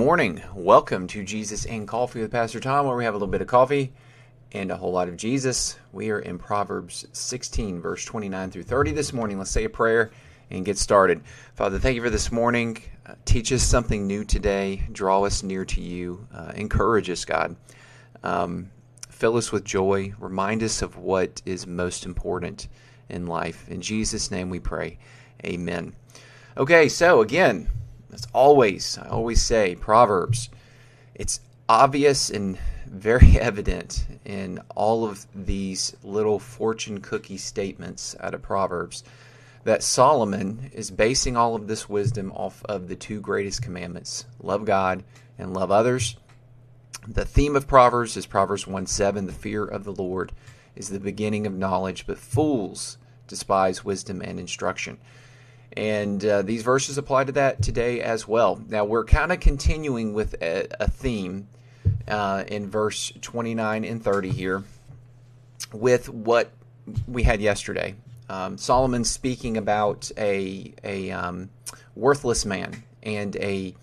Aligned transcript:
morning. 0.00 0.42
Welcome 0.54 1.08
to 1.08 1.22
Jesus 1.22 1.66
and 1.66 1.86
Coffee 1.86 2.22
with 2.22 2.30
Pastor 2.30 2.58
Tom, 2.58 2.86
where 2.86 2.96
we 2.96 3.04
have 3.04 3.12
a 3.12 3.18
little 3.18 3.28
bit 3.28 3.42
of 3.42 3.48
coffee 3.48 3.92
and 4.50 4.70
a 4.70 4.76
whole 4.78 4.92
lot 4.92 5.10
of 5.10 5.16
Jesus. 5.18 5.78
We 5.92 6.08
are 6.10 6.20
in 6.20 6.38
Proverbs 6.38 7.06
16, 7.12 7.82
verse 7.82 8.02
29 8.06 8.50
through 8.50 8.62
30 8.62 8.92
this 8.92 9.12
morning. 9.12 9.36
Let's 9.36 9.50
say 9.50 9.64
a 9.64 9.68
prayer 9.68 10.10
and 10.48 10.64
get 10.64 10.78
started. 10.78 11.20
Father, 11.54 11.78
thank 11.78 11.96
you 11.96 12.02
for 12.02 12.08
this 12.08 12.32
morning. 12.32 12.78
Uh, 13.04 13.12
teach 13.26 13.52
us 13.52 13.62
something 13.62 14.06
new 14.06 14.24
today. 14.24 14.84
Draw 14.90 15.26
us 15.26 15.42
near 15.42 15.66
to 15.66 15.82
you. 15.82 16.26
Uh, 16.34 16.52
encourage 16.54 17.10
us, 17.10 17.26
God. 17.26 17.54
Um, 18.22 18.70
fill 19.10 19.36
us 19.36 19.52
with 19.52 19.64
joy. 19.64 20.14
Remind 20.18 20.62
us 20.62 20.80
of 20.80 20.96
what 20.96 21.42
is 21.44 21.66
most 21.66 22.06
important 22.06 22.68
in 23.10 23.26
life. 23.26 23.68
In 23.68 23.82
Jesus' 23.82 24.30
name 24.30 24.48
we 24.48 24.60
pray. 24.60 24.98
Amen. 25.44 25.92
Okay, 26.56 26.88
so 26.88 27.20
again, 27.20 27.68
as 28.12 28.26
always, 28.32 28.98
I 28.98 29.08
always 29.08 29.42
say, 29.42 29.74
Proverbs, 29.74 30.50
it's 31.14 31.40
obvious 31.68 32.30
and 32.30 32.58
very 32.86 33.38
evident 33.40 34.06
in 34.24 34.60
all 34.74 35.04
of 35.04 35.26
these 35.34 35.96
little 36.02 36.38
fortune 36.38 37.00
cookie 37.00 37.36
statements 37.36 38.16
out 38.20 38.34
of 38.34 38.42
Proverbs 38.42 39.04
that 39.64 39.82
Solomon 39.82 40.70
is 40.72 40.90
basing 40.90 41.36
all 41.36 41.54
of 41.54 41.66
this 41.66 41.88
wisdom 41.88 42.32
off 42.32 42.64
of 42.64 42.88
the 42.88 42.96
two 42.96 43.20
greatest 43.20 43.62
commandments 43.62 44.24
love 44.42 44.64
God 44.64 45.04
and 45.38 45.54
love 45.54 45.70
others. 45.70 46.16
The 47.06 47.24
theme 47.24 47.56
of 47.56 47.66
Proverbs 47.66 48.16
is 48.16 48.26
Proverbs 48.26 48.66
1 48.66 48.86
7. 48.86 49.26
The 49.26 49.32
fear 49.32 49.64
of 49.64 49.84
the 49.84 49.92
Lord 49.92 50.32
is 50.74 50.88
the 50.88 51.00
beginning 51.00 51.46
of 51.46 51.54
knowledge, 51.54 52.06
but 52.06 52.18
fools 52.18 52.98
despise 53.26 53.84
wisdom 53.84 54.20
and 54.22 54.40
instruction. 54.40 54.98
And 55.76 56.24
uh, 56.24 56.42
these 56.42 56.62
verses 56.62 56.98
apply 56.98 57.24
to 57.24 57.32
that 57.32 57.62
today 57.62 58.00
as 58.00 58.26
well. 58.26 58.60
Now, 58.68 58.84
we're 58.84 59.04
kind 59.04 59.30
of 59.30 59.40
continuing 59.40 60.14
with 60.14 60.34
a, 60.42 60.66
a 60.80 60.88
theme 60.88 61.48
uh, 62.08 62.44
in 62.46 62.68
verse 62.68 63.12
29 63.20 63.84
and 63.84 64.02
30 64.02 64.30
here 64.30 64.64
with 65.72 66.08
what 66.08 66.50
we 67.06 67.22
had 67.22 67.40
yesterday. 67.40 67.94
Um, 68.28 68.58
Solomon 68.58 69.04
speaking 69.04 69.56
about 69.56 70.10
a, 70.16 70.72
a 70.84 71.10
um, 71.10 71.50
worthless 71.94 72.44
man 72.44 72.82
and 73.02 73.36
a, 73.36 73.74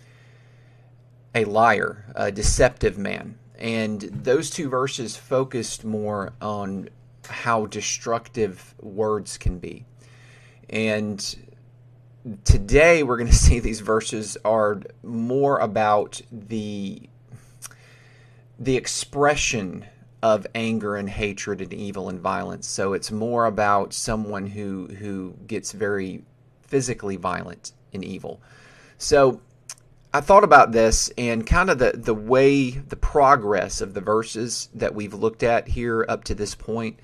a 1.36 1.46
liar, 1.46 2.06
a 2.16 2.32
deceptive 2.32 2.98
man. 2.98 3.38
And 3.58 4.02
those 4.02 4.50
two 4.50 4.70
verses 4.70 5.16
focused 5.16 5.84
more 5.84 6.34
on 6.42 6.90
how 7.28 7.66
destructive 7.66 8.76
words 8.80 9.38
can 9.38 9.60
be. 9.60 9.86
And 10.70 11.36
today 12.44 13.04
we're 13.04 13.18
going 13.18 13.28
to 13.32 13.36
see 13.36 13.60
these 13.60 13.80
verses 13.80 14.38
are 14.44 14.82
more 15.04 15.60
about 15.60 16.22
the 16.32 17.02
the 18.60 18.76
expression 18.76 19.86
of 20.24 20.48
anger 20.56 20.96
and 20.96 21.10
hatred 21.10 21.62
and 21.62 21.72
evil 21.74 22.10
and 22.10 22.20
violence. 22.20 22.68
So 22.68 22.94
it's 22.94 23.12
more 23.12 23.46
about 23.46 23.94
someone 23.94 24.48
who 24.48 24.88
who 24.88 25.36
gets 25.46 25.72
very 25.72 26.24
physically 26.64 27.16
violent 27.16 27.72
and 27.94 28.04
evil. 28.04 28.42
So 28.98 29.42
I 30.14 30.22
thought 30.22 30.44
about 30.44 30.72
this 30.72 31.12
and 31.18 31.46
kind 31.46 31.70
of 31.70 31.78
the 31.78 31.92
the 31.96 32.16
way 32.16 32.72
the 32.72 32.96
progress 32.96 33.82
of 33.82 33.94
the 33.94 34.02
verses 34.02 34.70
that 34.74 34.96
we've 34.96 35.14
looked 35.14 35.44
at 35.44 35.68
here 35.68 36.06
up 36.10 36.24
to 36.26 36.36
this 36.36 36.56
point. 36.56 37.00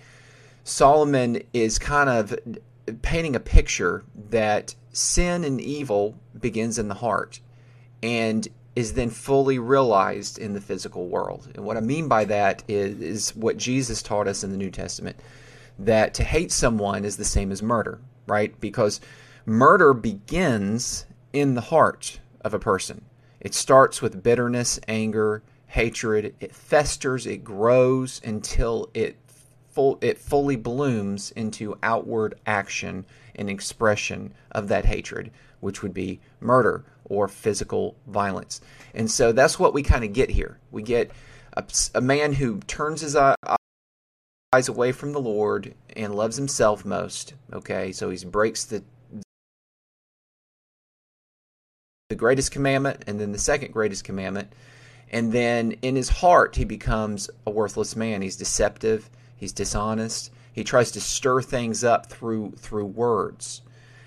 Solomon 0.63 1.43
is 1.53 1.77
kind 1.77 2.09
of 2.09 2.35
painting 3.01 3.35
a 3.35 3.39
picture 3.39 4.03
that 4.29 4.75
sin 4.91 5.43
and 5.43 5.59
evil 5.59 6.15
begins 6.39 6.77
in 6.77 6.87
the 6.87 6.95
heart 6.95 7.39
and 8.01 8.47
is 8.75 8.93
then 8.93 9.09
fully 9.09 9.59
realized 9.59 10.37
in 10.37 10.53
the 10.53 10.61
physical 10.61 11.07
world. 11.07 11.49
And 11.55 11.63
what 11.63 11.77
I 11.77 11.81
mean 11.81 12.07
by 12.07 12.25
that 12.25 12.63
is, 12.67 12.99
is 12.99 13.35
what 13.35 13.57
Jesus 13.57 14.01
taught 14.01 14.27
us 14.27 14.43
in 14.43 14.51
the 14.51 14.57
New 14.57 14.71
Testament 14.71 15.17
that 15.79 16.13
to 16.15 16.23
hate 16.23 16.51
someone 16.51 17.05
is 17.05 17.17
the 17.17 17.25
same 17.25 17.51
as 17.51 17.61
murder, 17.61 17.99
right? 18.27 18.59
Because 18.59 18.99
murder 19.45 19.93
begins 19.93 21.05
in 21.31 21.55
the 21.55 21.61
heart 21.61 22.19
of 22.41 22.53
a 22.53 22.59
person. 22.59 23.05
It 23.39 23.53
starts 23.53 24.01
with 24.01 24.23
bitterness, 24.23 24.79
anger, 24.87 25.43
hatred. 25.67 26.35
It 26.39 26.55
festers, 26.55 27.25
it 27.25 27.43
grows 27.43 28.21
until 28.23 28.89
it 28.93 29.17
full, 29.73 29.97
it 30.01 30.17
fully 30.17 30.55
blooms 30.55 31.31
into 31.31 31.77
outward 31.81 32.35
action 32.45 33.05
and 33.35 33.49
expression 33.49 34.33
of 34.51 34.67
that 34.67 34.85
hatred, 34.85 35.31
which 35.59 35.81
would 35.81 35.93
be 35.93 36.19
murder 36.39 36.85
or 37.05 37.27
physical 37.27 37.95
violence. 38.07 38.61
And 38.93 39.09
so 39.09 39.31
that's 39.31 39.59
what 39.59 39.73
we 39.73 39.83
kind 39.83 40.03
of 40.03 40.13
get 40.13 40.29
here. 40.29 40.59
We 40.71 40.83
get 40.83 41.11
a, 41.57 41.63
a 41.95 42.01
man 42.01 42.33
who 42.33 42.59
turns 42.61 43.01
his 43.01 43.15
eyes 43.15 44.69
away 44.69 44.91
from 44.91 45.11
the 45.11 45.21
Lord 45.21 45.73
and 45.95 46.15
loves 46.15 46.37
himself 46.37 46.85
most. 46.85 47.33
Okay, 47.51 47.91
so 47.91 48.09
he 48.09 48.25
breaks 48.25 48.65
the 48.65 48.83
the 52.09 52.15
greatest 52.15 52.51
commandment 52.51 53.03
and 53.07 53.19
then 53.19 53.31
the 53.31 53.39
second 53.39 53.71
greatest 53.71 54.03
commandment. 54.03 54.53
And 55.09 55.31
then 55.31 55.73
in 55.81 55.95
his 55.95 56.09
heart, 56.09 56.55
he 56.55 56.65
becomes 56.65 57.29
a 57.45 57.51
worthless 57.51 57.95
man. 57.95 58.21
He's 58.21 58.35
deceptive 58.35 59.09
He's 59.43 59.51
dishonest. 59.51 60.31
He 60.53 60.63
tries 60.63 60.89
to 60.91 61.01
stir 61.01 61.41
things 61.41 61.83
up 61.83 62.05
through 62.05 62.53
through 62.55 62.85
words. 62.85 63.61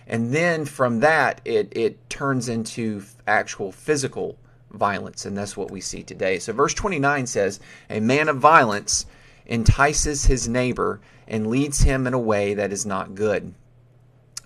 And 0.07 0.33
then 0.33 0.65
from 0.65 1.01
that 1.01 1.43
it 1.45 1.71
it 1.77 2.09
turns 2.09 2.49
into 2.49 3.03
actual 3.27 3.71
physical 3.71 4.39
violence 4.71 5.27
and 5.27 5.37
that's 5.37 5.55
what 5.55 5.71
we 5.71 5.83
see 5.83 6.03
today. 6.03 6.39
So 6.39 6.55
verse 6.55 6.73
29 6.73 7.27
says, 7.27 7.61
"A 7.91 8.01
man 8.01 8.31
of 8.31 8.39
violence 8.39 9.05
entices 9.45 10.25
his 10.25 10.49
neighbor 10.49 11.03
and 11.29 11.49
leads 11.49 11.83
him 11.83 12.07
in 12.07 12.15
a 12.15 12.19
way 12.19 12.55
that 12.55 12.73
is 12.73 12.87
not 12.87 13.15
good." 13.15 13.53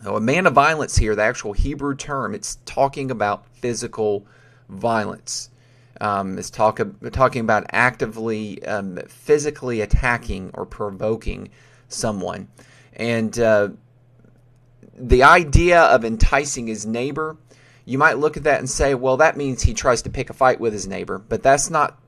So 0.03 0.17
a 0.17 0.21
man 0.21 0.45
of 0.45 0.55
violence 0.55 0.97
here, 0.97 1.15
the 1.15 1.23
actual 1.23 1.53
Hebrew 1.53 1.95
term, 1.95 2.35
it's 2.35 2.59
talking 2.65 3.13
about 3.13 3.47
physical 3.53 4.27
violence 4.69 5.51
um, 6.01 6.39
is 6.39 6.51
talk, 6.51 6.81
talking 7.13 7.41
about 7.41 7.67
actively 7.71 8.65
um, 8.65 8.99
physically 9.09 9.81
attacking 9.81 10.51
or 10.55 10.67
provoking 10.67 11.51
someone. 11.89 12.49
And 12.95 13.39
uh, 13.39 13.71
the 14.97 15.23
idea 15.23 15.83
of 15.83 16.05
enticing 16.05 16.67
his 16.67 16.87
neighbor, 16.87 17.37
you 17.85 17.99
might 17.99 18.19
look 18.19 18.37
at 18.37 18.45
that 18.45 18.59
and 18.59 18.69
say, 18.69 18.95
well, 18.95 19.17
that 19.19 19.37
means 19.37 19.63
he 19.63 19.75
tries 19.75 20.03
to 20.03 20.11
pick 20.11 20.31
a 20.31 20.35
fight 20.35 20.61
with 20.61 20.73
his 20.73 20.87
neighbor. 20.87 21.19
But 21.19 21.43
that's 21.43 21.71
not 21.71 21.99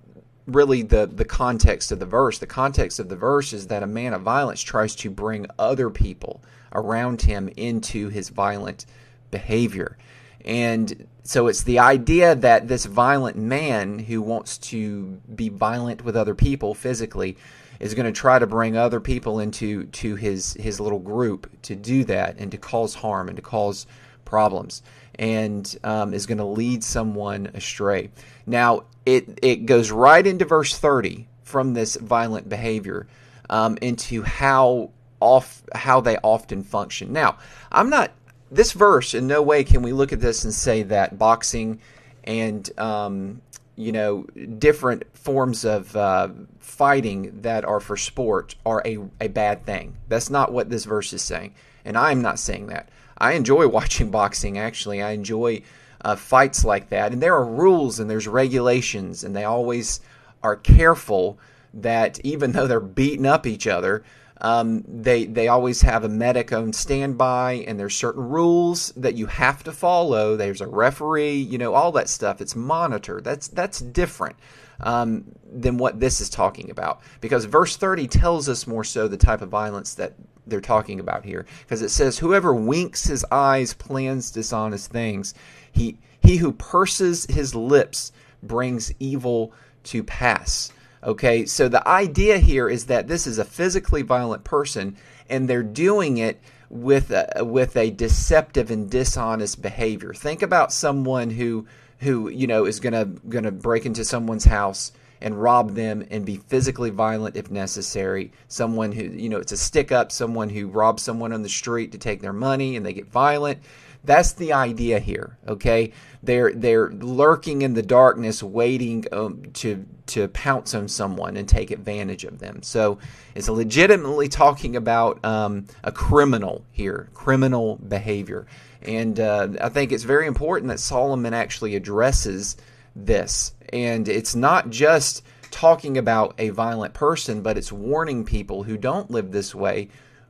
really 0.47 0.83
the, 0.83 1.07
the 1.07 1.25
context 1.25 1.93
of 1.93 1.99
the 1.99 2.07
verse. 2.07 2.39
The 2.39 2.47
context 2.47 2.99
of 2.99 3.09
the 3.09 3.17
verse 3.17 3.53
is 3.53 3.69
that 3.69 3.83
a 3.83 3.87
man 3.87 4.13
of 4.13 4.23
violence 4.23 4.61
tries 4.61 4.95
to 4.97 5.11
bring 5.11 5.47
other 5.59 5.89
people 5.91 6.43
around 6.73 7.23
him 7.23 7.49
into 7.57 8.09
his 8.09 8.29
violent 8.29 8.87
behavior. 9.31 9.97
And 10.45 11.07
so 11.25 11.47
it's 11.47 11.63
the 11.63 11.79
idea 11.79 12.35
that 12.35 12.69
this 12.69 12.85
violent 12.85 13.37
man 13.37 13.99
who 13.99 14.21
wants 14.21 14.59
to 14.59 15.21
be 15.35 15.49
violent 15.49 16.05
with 16.05 16.17
other 16.17 16.35
people 16.35 16.75
physically 16.75 17.37
is 17.79 17.95
going 17.95 18.07
to 18.07 18.13
try 18.13 18.39
to 18.39 18.47
bring 18.47 18.77
other 18.77 19.01
people 19.01 19.41
into 19.41 19.85
to 19.87 20.17
his 20.17 20.55
his 20.55 20.81
little 20.81 20.99
group 20.99 21.51
to 21.63 21.75
do 21.75 22.05
that 22.05 22.39
and 22.39 22.51
to 22.51 22.57
cause 22.57 22.95
harm 22.95 23.29
and 23.29 23.37
to 23.37 23.43
cause 23.43 23.87
problems 24.25 24.83
and 25.17 25.77
um, 25.85 26.15
is 26.15 26.27
going 26.27 26.39
to 26.39 26.45
lead 26.45 26.83
someone 26.83 27.51
astray. 27.55 28.11
Now 28.47 28.85
it 29.05 29.39
it 29.43 29.67
goes 29.67 29.91
right 29.91 30.27
into 30.27 30.45
verse 30.45 30.77
thirty 30.77 31.29
from 31.43 31.75
this 31.75 31.97
violent 31.97 32.49
behavior 32.49 33.07
um, 33.51 33.77
into 33.83 34.23
how 34.23 34.91
off 35.21 35.63
how 35.75 36.01
they 36.01 36.17
often 36.19 36.63
function. 36.63 37.13
Now 37.13 37.39
I'm 37.71 37.91
not 37.91 38.13
this 38.53 38.73
verse, 38.73 39.15
in 39.15 39.27
no 39.27 39.43
way 39.43 39.65
can 39.65 39.83
we 39.83 39.93
look 39.93 40.13
at 40.13 40.21
this 40.21 40.45
and 40.45 40.53
say 40.53 40.83
that 40.85 41.19
boxing 41.19 41.81
and 42.25 42.79
um, 42.79 43.41
you 43.77 43.93
know 43.93 44.25
different 44.59 45.05
forms 45.17 45.65
of 45.65 45.97
uh, 45.97 46.29
fighting 46.59 47.41
that 47.41 47.65
are 47.65 47.81
for 47.81 47.97
sport 47.97 48.55
are 48.67 48.83
a, 48.85 48.99
a 49.21 49.29
bad 49.29 49.65
thing. 49.65 49.97
That's 50.09 50.29
not 50.29 50.53
what 50.53 50.69
this 50.69 50.85
verse 50.85 51.13
is 51.13 51.23
saying, 51.23 51.55
and 51.85 51.97
I 51.97 52.13
am 52.13 52.21
not 52.21 52.39
saying 52.39 52.67
that. 52.67 52.91
I 53.17 53.33
enjoy 53.33 53.67
watching 53.69 54.11
boxing. 54.11 54.59
Actually, 54.59 55.01
I 55.01 55.13
enjoy 55.13 55.63
uh, 56.03 56.17
fights 56.17 56.65
like 56.65 56.91
that, 56.91 57.13
and 57.13 57.23
there 57.23 57.35
are 57.35 57.47
rules 57.47 57.99
and 57.99 58.11
there's 58.11 58.29
regulations, 58.29 59.25
and 59.25 59.35
they 59.35 59.45
always 59.45 60.01
are 60.43 60.57
careful 60.57 61.39
that 61.73 62.21
even 62.23 62.53
though 62.53 62.67
they're 62.67 62.81
beating 62.81 63.25
up 63.25 63.47
each 63.47 63.67
other, 63.67 64.05
um, 64.43 64.83
they 64.89 65.25
they 65.25 65.47
always 65.47 65.83
have 65.83 66.03
a 66.03 66.09
medic 66.09 66.53
on 66.53 66.73
standby, 66.73 67.65
and 67.67 67.79
there's 67.79 67.95
certain 67.95 68.29
rules 68.29 68.93
that 68.97 69.15
you 69.15 69.27
have 69.27 69.63
to 69.65 69.73
follow. 69.73 70.37
There's 70.37 70.61
a 70.61 70.67
referee, 70.67 71.37
you 71.37 71.59
know, 71.59 71.75
all 71.75 71.93
that 71.93 72.09
stuff. 72.09 72.41
It's 72.41 72.57
monitored. 72.57 73.23
That's 73.23 73.47
that's 73.47 73.79
different 73.79 74.35
um, 74.81 75.25
than 75.51 75.79
what 75.79 76.01
this 76.01 76.21
is 76.21 76.29
talking 76.29 76.71
about, 76.71 77.03
because 77.21 77.45
verse 77.45 77.77
30 77.77 78.09
tells 78.09 78.49
us 78.49 78.67
more 78.67 78.83
so 78.83 79.07
the 79.07 79.17
type 79.17 79.43
of 79.43 79.49
violence 79.49 79.95
that 79.95 80.15
they're 80.45 80.61
talking 80.61 80.99
about 80.99 81.25
here, 81.25 81.47
because 81.61 81.81
it 81.81 81.91
says, 81.91 82.19
"Whoever 82.19 82.53
winks 82.53 83.07
his 83.07 83.25
eyes 83.31 83.75
plans 83.75 84.33
dishonest 84.33 84.91
things. 84.91 85.35
He 85.71 85.99
he 86.21 86.39
who 86.39 86.51
purses 86.51 87.27
his 87.27 87.55
lips 87.55 88.11
brings 88.43 88.93
evil 88.99 89.53
to 89.85 90.03
pass. 90.03 90.73
Okay, 91.05 91.47
so 91.47 91.69
the 91.69 91.87
idea 91.87 92.39
here 92.39 92.69
is 92.69 92.87
that 92.87 93.09
this 93.09 93.27
is 93.27 93.39
a 93.39 93.45
physically 93.45 94.03
violent 94.03 94.45
person 94.45 94.97
and 95.29 95.49
they're 95.49 95.63
doing 95.63 96.19
it 96.19 96.41
with 96.71 97.11
a, 97.11 97.45
with 97.45 97.77
a 97.77 97.91
deceptive 97.91 98.71
and 98.71 98.89
dishonest 98.89 99.61
behavior. 99.61 100.15
Think 100.15 100.43
about 100.43 100.73
someone 100.73 101.31
who 101.31 101.67
who 101.99 102.29
you 102.29 102.47
know 102.47 102.65
is 102.65 102.81
gonna 102.81 103.05
gonna 103.05 103.53
break 103.53 103.87
into 103.87 104.05
someone's 104.05 104.45
house 104.45 104.93
and 105.21 105.41
rob 105.41 105.75
them 105.75 106.05
and 106.11 106.27
be 106.27 106.37
physically 106.37 106.91
violent 106.91 107.37
if 107.37 107.51
necessary. 107.51 108.33
Someone 108.49 108.93
who 108.93 109.05
you 109.05 109.29
know 109.29 109.39
it's 109.39 109.53
a 109.53 109.57
stick 109.57 109.93
up, 109.93 110.13
someone 110.13 110.49
who 110.49 110.69
robs 110.69 111.03
someone 111.03 111.33
on 111.33 111.43
the 111.43 111.49
street 111.49 111.93
to 111.93 111.99
take 111.99 112.21
their 112.21 112.33
money 112.33 112.77
and 112.77 112.87
they 112.87 112.93
get 112.93 113.07
violent. 113.07 113.59
That's 114.05 114.33
the 114.33 114.53
idea 114.53 114.99
here. 114.99 115.39
Okay, 115.47 115.93
they're 116.23 116.53
they're 116.53 116.91
lurking 116.91 117.63
in 117.63 117.75
the 117.75 117.83
darkness, 117.83 118.43
waiting 118.43 119.05
um, 119.13 119.43
to 119.55 119.87
to 120.07 120.29
pounce 120.29 120.75
on 120.75 120.89
someone 120.89 121.37
and 121.37 121.49
take 121.49 121.71
advantage 121.71 122.25
of 122.25 122.39
them. 122.41 122.63
So 122.63 122.99
it's 123.35 123.49
legitimately 123.49 124.29
talking 124.29 124.75
about 124.75 125.25
um, 125.25 125.67
a 125.85 125.93
criminal 125.93 126.65
here, 126.73 127.09
criminal 127.15 127.77
behavior, 127.77 128.47
and 128.83 129.19
uh, 129.21 129.49
I 129.61 129.69
think 129.69 129.93
it's 129.93 130.05
very 130.05 130.27
important 130.27 130.69
that 130.71 130.81
Solomon 130.81 131.33
actually 131.33 131.77
addresses 131.77 132.57
this, 132.97 133.55
and 133.73 134.09
it's 134.09 134.35
not 134.35 134.71
just 134.71 135.23
talking 135.53 135.97
about 135.97 136.35
a 136.39 136.49
violent 136.49 136.95
person, 136.95 137.43
but 137.43 137.57
it's 137.57 137.71
warning 137.71 138.25
people 138.25 138.65
who 138.65 138.77
don't 138.77 139.11
live 139.11 139.31
this 139.31 139.55
way 139.55 139.89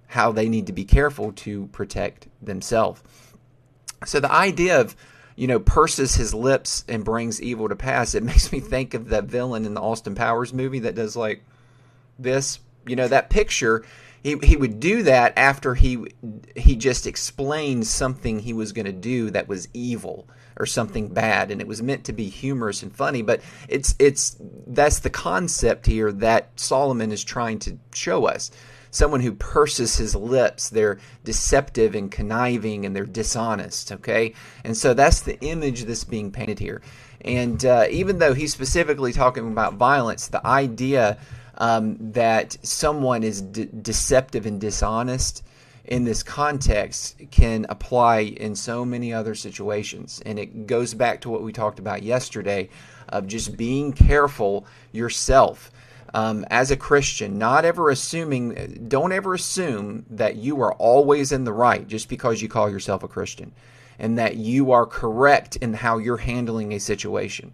how 0.09 0.31
they 0.31 0.47
need 0.47 0.67
to 0.67 0.75
be 0.75 0.85
careful 0.85 1.33
to 1.33 1.69
protect 1.69 2.29
themselves. 2.43 3.03
So 4.05 4.21
the 4.21 4.33
idea 4.33 4.81
of 4.81 4.97
you 5.37 5.47
know, 5.47 5.59
purses 5.59 6.15
his 6.15 6.35
lips 6.35 6.85
and 6.89 7.05
brings 7.05 7.41
evil 7.41 7.69
to 7.69 7.77
pass. 7.77 8.15
It 8.15 8.23
makes 8.23 8.53
me 8.53 8.61
think 8.61 8.95
of 8.95 9.09
that 9.09 9.25
villain 9.25 9.65
in 9.65 9.75
the 9.75 9.81
Austin 9.81 10.15
Powers 10.15 10.53
movie 10.53 10.81
that 10.81 10.95
does 10.95 11.17
like 11.17 11.43
this. 12.19 12.59
You 12.87 12.97
know, 12.97 13.09
that 13.09 13.31
picture. 13.31 13.85
He, 14.23 14.37
he 14.41 14.57
would 14.57 14.79
do 14.79 15.03
that 15.03 15.37
after 15.37 15.75
he 15.75 16.05
he 16.55 16.77
just 16.77 17.09
explained 17.09 17.87
something 17.89 18.39
he 18.39 18.53
was 18.53 18.73
going 18.73 18.87
to 18.87 18.93
do 18.93 19.31
that 19.31 19.49
was 19.49 19.69
evil 19.75 20.29
or 20.57 20.67
something 20.67 21.09
bad, 21.09 21.51
and 21.51 21.61
it 21.61 21.67
was 21.67 21.83
meant 21.83 22.05
to 22.05 22.13
be 22.13 22.29
humorous 22.29 22.85
and 22.85 22.95
funny. 22.95 23.23
But 23.23 23.41
it's 23.69 23.97
it's 23.99 24.37
that's 24.67 25.01
the 25.01 25.11
concept 25.11 25.87
here 25.87 26.13
that 26.13 26.51
Solomon 26.55 27.11
is 27.11 27.25
trying 27.25 27.59
to 27.61 27.79
show 27.95 28.27
us 28.27 28.53
someone 28.93 29.21
who 29.21 29.33
purses 29.33 29.97
his 29.97 30.15
lips. 30.15 30.69
They're 30.69 31.01
deceptive 31.25 31.97
and 31.97 32.13
conniving 32.13 32.87
and 32.87 32.95
they're 32.95 33.05
dishonest, 33.07 33.91
okay? 33.91 34.35
And 34.63 34.77
so 34.77 34.95
that's 34.95 35.21
the 35.21 35.41
image 35.41 35.85
that's 35.85 36.05
being 36.05 36.31
painted 36.31 36.61
here. 36.61 36.83
And 37.23 37.65
uh, 37.65 37.87
even 37.91 38.19
though 38.19 38.35
he's 38.35 38.53
specifically 38.53 39.13
talking 39.13 39.49
about 39.49 39.75
violence, 39.75 40.29
the 40.29 40.47
idea 40.47 41.19
um, 41.59 41.97
that 42.13 42.57
someone 42.63 43.23
is 43.23 43.41
de- 43.41 43.67
deceptive 43.67 44.47
and 44.47 44.61
dishonest 44.61 45.43
in 45.85 46.05
this 46.05 46.23
context 46.23 47.21
can 47.31 47.67
apply 47.69 48.21
in 48.21 48.55
so 48.55 48.85
many 48.85 49.13
other 49.13 49.35
situations. 49.35 50.23
And 50.25 50.39
it 50.39 50.67
goes 50.67 50.95
back 50.95 51.23
to 51.23 51.31
what 51.31 51.43
we 51.43 51.53
talked 51.53 51.79
about 51.79 52.03
yesterday 52.03 52.69
of 53.09 53.27
just 53.27 53.57
being 53.57 53.93
careful 53.93 54.67
yourself 54.93 55.71
um, 56.15 56.45
as 56.51 56.71
a 56.71 56.77
Christian, 56.77 57.39
not 57.39 57.65
ever 57.65 57.89
assuming, 57.89 58.87
don't 58.89 59.13
ever 59.13 59.35
assume 59.35 60.05
that 60.11 60.37
you 60.37 60.61
are 60.61 60.75
always 60.75 61.33
in 61.33 61.45
the 61.45 61.53
right 61.53 61.87
just 61.87 62.09
because 62.09 62.43
you 62.43 62.49
call 62.49 62.71
yourself 62.71 63.03
a 63.03 63.09
Christian 63.09 63.53
and 63.99 64.19
that 64.19 64.37
you 64.37 64.73
are 64.73 64.85
correct 64.85 65.57
in 65.57 65.75
how 65.75 65.99
you're 65.99 66.19
handling 66.19 66.73
a 66.73 66.81
situation. 66.81 67.53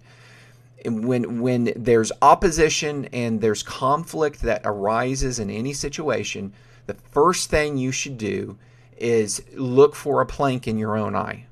And 0.85 1.07
when, 1.07 1.41
when 1.41 1.73
there's 1.77 2.13
opposition 2.23 3.07
and 3.07 3.41
there's 3.41 3.63
conflict 3.63 4.43
that 4.43 4.63
arises 4.65 5.39
in 5.39 5.51
any 5.51 5.73
situation, 5.73 6.53
the 6.87 6.95
first 6.95 7.51
thing 7.51 7.77
you 7.77 7.93
should 7.93 8.19
do 8.19 8.59
is 8.97 9.43
look 9.55 9.95
for 9.95 10.21
a 10.21 10.27
plank 10.27 10.67
in 10.67 10.79
your 10.79 10.97
own 10.97 11.15
eye, 11.15 11.47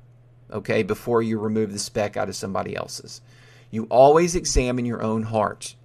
okay, 0.51 0.83
before 0.83 1.21
you 1.21 1.39
remove 1.39 1.71
the 1.71 1.79
speck 1.79 2.17
out 2.17 2.29
of 2.29 2.35
somebody 2.35 2.75
else's. 2.75 3.21
You 3.69 3.85
always 3.89 4.35
examine 4.35 4.85
your 4.85 5.01
own 5.01 5.23
heart 5.23 5.75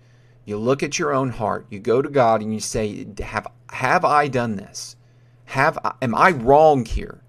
you 0.45 0.57
look 0.57 0.83
at 0.83 0.99
your 0.99 1.13
own 1.13 1.31
heart. 1.31 1.67
You 1.71 1.79
go 1.79 2.03
to 2.03 2.09
God 2.09 2.43
and 2.43 2.53
you 2.53 2.61
say, 2.61 3.07
"Have 3.21 3.47
have 3.71 4.05
I 4.05 4.29
done 4.29 4.57
this? 4.57 4.97
Have 5.47 5.79
I, 5.85 5.95
am 6.03 6.15
I 6.15 6.31
wrong 6.31 6.85
here?" 6.85 7.23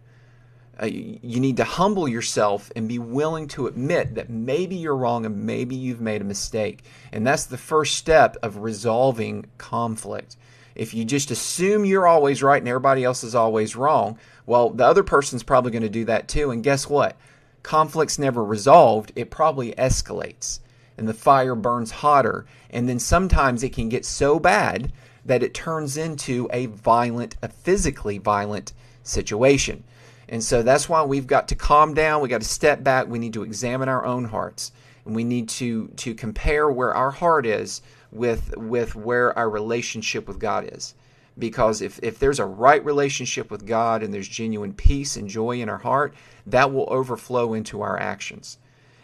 Uh, 0.81 0.88
you 0.88 1.39
need 1.39 1.57
to 1.57 1.63
humble 1.63 2.07
yourself 2.07 2.71
and 2.75 2.88
be 2.88 2.98
willing 2.98 3.48
to 3.48 3.68
admit 3.68 4.15
that 4.15 4.30
maybe 4.30 4.75
you're 4.75 4.98
wrong 4.98 5.24
and 5.24 5.45
maybe 5.45 5.75
you've 5.75 6.01
made 6.01 6.19
a 6.19 6.25
mistake. 6.25 6.83
And 7.12 7.25
that's 7.27 7.45
the 7.45 7.60
first 7.60 7.95
step 7.95 8.38
of 8.42 8.57
resolving 8.57 9.45
conflict. 9.59 10.36
If 10.74 10.95
you 10.95 11.06
just 11.06 11.30
assume 11.30 11.86
you're 11.86 12.07
always 12.07 12.42
right 12.42 12.59
and 12.59 12.68
everybody 12.68 13.04
else 13.04 13.24
is 13.24 13.36
always 13.36 13.75
wrong, 13.75 14.18
well, 14.48 14.71
the 14.71 14.86
other 14.86 15.04
person's 15.04 15.44
probably 15.44 15.69
going 15.69 15.83
to 15.83 15.89
do 15.89 16.06
that 16.06 16.27
too. 16.27 16.50
And 16.50 16.63
guess 16.63 16.89
what? 16.89 17.18
Conflict's 17.62 18.18
never 18.18 18.44
resolved, 18.44 19.13
it 19.16 19.30
probably 19.30 19.74
escalates 19.74 20.59
and 20.98 21.07
the 21.07 21.13
fire 21.13 21.56
burns 21.56 21.92
hotter. 21.92 22.45
And 22.69 22.88
then 22.88 23.00
sometimes 23.00 23.63
it 23.63 23.74
can 23.74 23.90
get 23.90 24.06
so 24.06 24.40
bad 24.40 24.92
that 25.25 25.44
it 25.44 25.54
turns 25.54 25.98
into 25.98 26.50
a 26.51 26.68
violent, 26.68 27.38
a 27.42 27.48
physically 27.48 28.18
violent 28.18 28.74
situation. 29.04 29.84
And 30.30 30.44
so 30.44 30.63
that's 30.63 30.90
why 30.90 31.04
we've 31.04 31.28
got 31.28 31.48
to 31.50 31.56
calm 31.56 31.94
down. 31.94 32.22
We 32.22 32.30
got 32.30 32.42
to 32.42 32.48
step 32.48 32.84
back. 32.84 33.07
We 33.07 33.19
need 33.19 33.34
to 33.34 33.44
examine 33.44 33.90
our 33.90 34.06
own 34.06 34.25
hearts, 34.25 34.72
and 35.06 35.16
we 35.16 35.24
need 35.24 35.50
to 35.50 35.88
to 35.98 36.13
compare 36.16 36.69
where 36.69 36.94
our 36.94 37.12
heart 37.12 37.45
is 37.45 37.81
with 38.12 38.56
with 38.57 38.95
where 38.95 39.38
our 39.38 39.50
relationship 39.50 40.28
with 40.28 40.40
God 40.40 40.69
is. 40.74 40.95
Because 41.38 41.81
if, 41.81 42.00
if 42.04 42.19
there's 42.19 42.40
a 42.40 42.45
right 42.45 42.84
relationship 42.86 43.50
with 43.50 43.66
God 43.66 44.04
and 44.04 44.13
there's 44.13 44.28
genuine 44.28 44.72
peace 44.72 45.18
and 45.18 45.28
joy 45.28 45.62
in 45.62 45.68
our 45.68 45.80
heart, 45.80 46.13
that 46.45 46.72
will 46.72 46.88
overflow 46.92 47.56
into 47.56 47.81
our 47.81 48.00
actions 48.00 48.60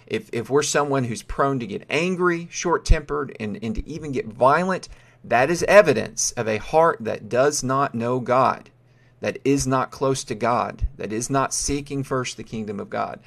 if, 0.09 0.29
if 0.33 0.49
we're 0.49 0.63
someone 0.63 1.03
who's 1.03 1.21
prone 1.21 1.59
to 1.59 1.67
get 1.67 1.85
angry, 1.89 2.47
short 2.51 2.83
tempered, 2.83 3.35
and, 3.39 3.59
and 3.63 3.75
to 3.75 3.87
even 3.87 4.11
get 4.11 4.25
violent, 4.25 4.89
that 5.23 5.49
is 5.49 5.63
evidence 5.63 6.31
of 6.31 6.47
a 6.47 6.57
heart 6.57 6.97
that 7.01 7.29
does 7.29 7.63
not 7.63 7.93
know 7.93 8.19
God, 8.19 8.69
that 9.21 9.37
is 9.45 9.67
not 9.67 9.91
close 9.91 10.23
to 10.25 10.35
God, 10.35 10.87
that 10.97 11.13
is 11.13 11.29
not 11.29 11.53
seeking 11.53 12.03
first 12.03 12.37
the 12.37 12.43
kingdom 12.43 12.79
of 12.79 12.89
God. 12.89 13.19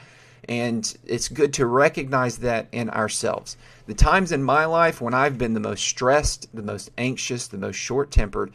And 0.49 0.93
it's 1.07 1.29
good 1.29 1.53
to 1.55 1.67
recognize 1.67 2.39
that 2.39 2.67
in 2.73 2.91
ourselves. 2.91 3.57
The 3.87 3.95
times 3.95 4.33
in 4.33 4.43
my 4.43 4.65
life 4.65 5.01
when 5.01 5.15
I've 5.15 5.39
been 5.39 5.55
the 5.55 5.61
most 5.61 5.85
stressed, 5.85 6.49
the 6.53 6.63
most 6.63 6.91
anxious, 6.99 7.47
the 7.47 7.59
most 7.59 7.77
short 7.77 8.11
tempered, 8.11 8.53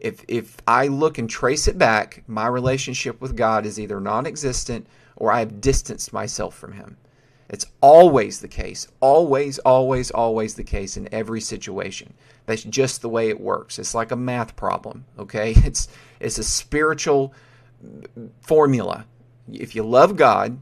if, 0.00 0.24
if 0.26 0.56
I 0.66 0.88
look 0.88 1.18
and 1.18 1.30
trace 1.30 1.68
it 1.68 1.78
back, 1.78 2.24
my 2.26 2.48
relationship 2.48 3.20
with 3.20 3.36
God 3.36 3.66
is 3.66 3.78
either 3.78 4.00
non 4.00 4.26
existent 4.26 4.88
or 5.14 5.30
I've 5.32 5.60
distanced 5.60 6.12
myself 6.12 6.56
from 6.56 6.72
Him. 6.72 6.96
It's 7.48 7.66
always 7.80 8.40
the 8.40 8.48
case. 8.48 8.88
Always, 9.00 9.58
always, 9.60 10.10
always 10.10 10.54
the 10.54 10.64
case 10.64 10.96
in 10.96 11.12
every 11.12 11.40
situation. 11.40 12.12
That's 12.46 12.64
just 12.64 13.00
the 13.00 13.08
way 13.08 13.30
it 13.30 13.40
works. 13.40 13.78
It's 13.78 13.94
like 13.94 14.10
a 14.10 14.16
math 14.16 14.54
problem, 14.56 15.06
okay? 15.18 15.54
It's 15.64 15.88
it's 16.20 16.38
a 16.38 16.44
spiritual 16.44 17.32
mm, 17.84 18.30
formula. 18.40 19.06
If 19.50 19.74
you 19.74 19.82
love 19.82 20.16
God, 20.16 20.58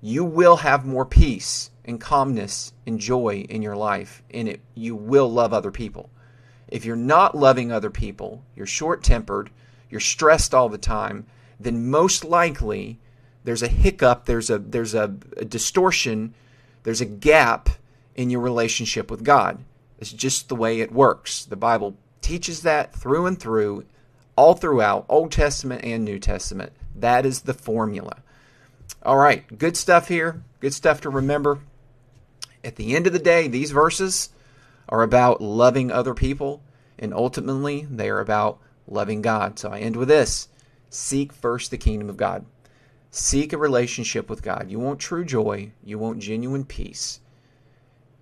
you 0.00 0.24
will 0.24 0.56
have 0.56 0.86
more 0.86 1.04
peace 1.04 1.70
and 1.84 2.00
calmness 2.00 2.72
and 2.86 2.98
joy 2.98 3.46
in 3.48 3.60
your 3.60 3.76
life, 3.76 4.22
and 4.30 4.48
it 4.48 4.60
you 4.74 4.96
will 4.96 5.30
love 5.30 5.52
other 5.52 5.70
people. 5.70 6.10
If 6.68 6.86
you're 6.86 6.96
not 6.96 7.36
loving 7.36 7.70
other 7.70 7.90
people, 7.90 8.42
you're 8.56 8.66
short-tempered, 8.66 9.50
you're 9.90 10.00
stressed 10.00 10.54
all 10.54 10.70
the 10.70 10.78
time, 10.78 11.26
then 11.60 11.90
most 11.90 12.24
likely 12.24 12.98
there's 13.44 13.62
a 13.62 13.68
hiccup, 13.68 14.24
there's 14.24 14.50
a 14.50 14.58
there's 14.58 14.94
a, 14.94 15.14
a 15.36 15.44
distortion, 15.44 16.34
there's 16.82 17.00
a 17.00 17.06
gap 17.06 17.68
in 18.14 18.30
your 18.30 18.40
relationship 18.40 19.10
with 19.10 19.22
God. 19.22 19.64
It's 19.98 20.12
just 20.12 20.48
the 20.48 20.56
way 20.56 20.80
it 20.80 20.92
works. 20.92 21.44
The 21.44 21.56
Bible 21.56 21.96
teaches 22.20 22.62
that 22.62 22.94
through 22.94 23.26
and 23.26 23.38
through, 23.38 23.84
all 24.36 24.54
throughout, 24.54 25.04
Old 25.08 25.30
Testament 25.30 25.84
and 25.84 26.04
New 26.04 26.18
Testament. 26.18 26.72
That 26.94 27.26
is 27.26 27.42
the 27.42 27.54
formula. 27.54 28.18
All 29.02 29.18
right, 29.18 29.58
good 29.58 29.76
stuff 29.76 30.08
here. 30.08 30.42
Good 30.60 30.74
stuff 30.74 31.00
to 31.02 31.10
remember. 31.10 31.60
At 32.62 32.76
the 32.76 32.96
end 32.96 33.06
of 33.06 33.12
the 33.12 33.18
day, 33.18 33.48
these 33.48 33.70
verses 33.70 34.30
are 34.88 35.02
about 35.02 35.42
loving 35.42 35.90
other 35.90 36.14
people, 36.14 36.62
and 36.98 37.12
ultimately, 37.12 37.86
they 37.90 38.08
are 38.08 38.20
about 38.20 38.58
loving 38.86 39.20
God. 39.22 39.58
So 39.58 39.70
I 39.70 39.80
end 39.80 39.96
with 39.96 40.08
this 40.08 40.48
Seek 40.88 41.32
first 41.32 41.70
the 41.70 41.78
kingdom 41.78 42.08
of 42.08 42.16
God. 42.16 42.46
Seek 43.16 43.52
a 43.52 43.58
relationship 43.58 44.28
with 44.28 44.42
God. 44.42 44.72
You 44.72 44.80
want 44.80 44.98
true 44.98 45.24
joy, 45.24 45.70
you 45.84 46.00
want 46.00 46.18
genuine 46.18 46.64
peace. 46.64 47.20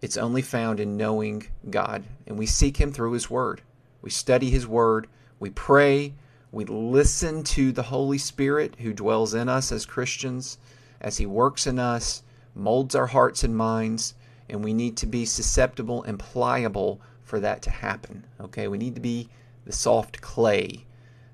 It's 0.02 0.18
only 0.18 0.42
found 0.42 0.80
in 0.80 0.99
knowing 0.99 1.46
God, 1.70 2.04
and 2.26 2.38
we 2.38 2.44
seek 2.44 2.76
Him 2.76 2.92
through 2.92 3.12
His 3.12 3.30
Word. 3.30 3.62
We 4.02 4.11
study 4.11 4.50
His 4.50 4.66
Word, 4.66 5.06
we 5.40 5.49
pray, 5.49 6.12
we 6.50 6.66
listen 6.66 7.42
to 7.44 7.72
the 7.72 7.84
Holy 7.84 8.18
Spirit 8.18 8.76
who 8.80 8.92
dwells 8.92 9.32
in 9.32 9.49
us 9.49 9.72
as 9.72 9.87
Christians, 9.87 10.58
as 11.00 11.16
He 11.16 11.25
works 11.25 11.66
in 11.66 11.78
us, 11.78 12.22
molds 12.54 12.94
our 12.94 13.06
hearts 13.06 13.42
and 13.42 13.56
minds, 13.56 14.12
and 14.50 14.62
we 14.62 14.75
need 14.75 14.99
to 14.99 15.06
be 15.06 15.25
susceptible 15.25 16.02
and 16.02 16.18
pliable 16.18 17.00
for 17.22 17.40
that 17.40 17.62
to 17.62 17.70
happen. 17.70 18.26
Okay, 18.38 18.68
we 18.68 18.76
need 18.76 18.96
to 18.96 19.00
be 19.00 19.30
the 19.64 19.72
soft 19.72 20.20
clay 20.20 20.84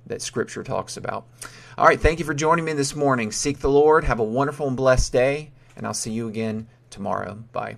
that 0.08 0.22
Scripture 0.22 0.62
talks 0.62 0.96
about. 0.96 1.26
All 1.76 1.86
right, 1.86 2.00
thank 2.00 2.18
you 2.18 2.24
for 2.24 2.34
joining 2.34 2.64
me 2.64 2.72
this 2.72 2.94
morning. 2.94 3.30
Seek 3.32 3.60
the 3.60 3.70
Lord. 3.70 4.04
Have 4.04 4.20
a 4.20 4.24
wonderful 4.24 4.66
and 4.66 4.76
blessed 4.76 5.12
day, 5.12 5.50
and 5.76 5.86
I'll 5.86 5.94
see 5.94 6.12
you 6.12 6.28
again 6.28 6.66
tomorrow. 6.90 7.42
Bye. 7.52 7.76